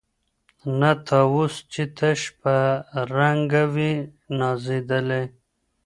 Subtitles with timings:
[0.79, 2.55] نه طاووس چي تش په
[3.17, 3.93] رنګ وي
[4.37, 5.23] نازېدلی